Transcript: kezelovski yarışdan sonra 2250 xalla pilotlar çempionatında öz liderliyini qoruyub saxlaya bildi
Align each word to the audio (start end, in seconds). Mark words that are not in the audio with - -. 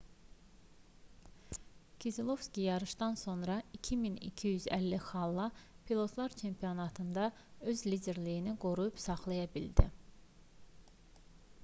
kezelovski 2.01 2.61
yarışdan 2.67 3.17
sonra 3.23 3.55
2250 3.73 4.95
xalla 5.09 5.51
pilotlar 5.91 6.29
çempionatında 6.39 7.27
öz 7.69 7.85
liderliyini 7.91 8.55
qoruyub 8.65 8.97
saxlaya 9.05 9.47
bildi 9.55 9.91